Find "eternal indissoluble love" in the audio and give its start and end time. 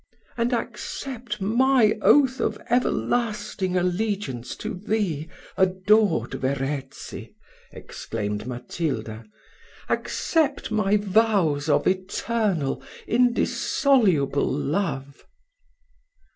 11.85-15.23